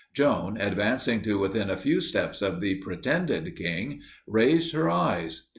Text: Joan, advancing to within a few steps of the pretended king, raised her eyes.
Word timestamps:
Joan, 0.15 0.57
advancing 0.59 1.21
to 1.21 1.37
within 1.37 1.69
a 1.69 1.77
few 1.77 2.01
steps 2.01 2.41
of 2.41 2.59
the 2.59 2.79
pretended 2.81 3.55
king, 3.55 4.01
raised 4.25 4.71
her 4.73 4.89
eyes. 4.89 5.49